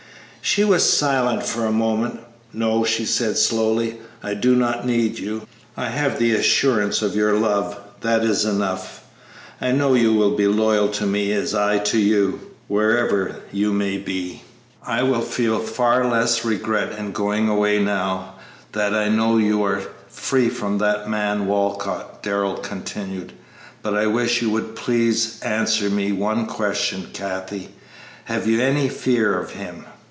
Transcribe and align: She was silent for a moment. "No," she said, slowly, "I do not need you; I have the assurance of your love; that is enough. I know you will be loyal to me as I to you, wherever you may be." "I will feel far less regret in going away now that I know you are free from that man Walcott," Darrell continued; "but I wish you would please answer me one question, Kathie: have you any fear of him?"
She 0.43 0.63
was 0.65 0.91
silent 0.91 1.45
for 1.45 1.65
a 1.65 1.71
moment. 1.71 2.19
"No," 2.51 2.83
she 2.83 3.05
said, 3.05 3.37
slowly, 3.37 3.97
"I 4.21 4.33
do 4.33 4.53
not 4.55 4.85
need 4.87 5.17
you; 5.17 5.47
I 5.77 5.85
have 5.85 6.19
the 6.19 6.31
assurance 6.33 7.01
of 7.01 7.15
your 7.15 7.37
love; 7.37 7.77
that 8.01 8.23
is 8.25 8.43
enough. 8.43 9.03
I 9.61 9.71
know 9.71 9.93
you 9.93 10.13
will 10.13 10.35
be 10.35 10.47
loyal 10.47 10.89
to 10.89 11.05
me 11.05 11.31
as 11.31 11.53
I 11.55 11.77
to 11.77 11.97
you, 11.99 12.41
wherever 12.67 13.37
you 13.53 13.71
may 13.71 13.97
be." 13.97 14.41
"I 14.85 15.03
will 15.03 15.21
feel 15.21 15.59
far 15.59 16.05
less 16.09 16.43
regret 16.43 16.97
in 16.97 17.11
going 17.13 17.47
away 17.47 17.79
now 17.81 18.33
that 18.73 18.93
I 18.95 19.07
know 19.07 19.37
you 19.37 19.63
are 19.63 19.81
free 20.09 20.49
from 20.49 20.79
that 20.79 21.07
man 21.07 21.45
Walcott," 21.45 22.23
Darrell 22.23 22.55
continued; 22.57 23.31
"but 23.83 23.93
I 23.93 24.07
wish 24.07 24.41
you 24.41 24.49
would 24.49 24.75
please 24.75 25.39
answer 25.43 25.89
me 25.89 26.11
one 26.11 26.45
question, 26.47 27.07
Kathie: 27.13 27.69
have 28.25 28.47
you 28.47 28.59
any 28.59 28.89
fear 28.89 29.39
of 29.39 29.51
him?" 29.51 29.85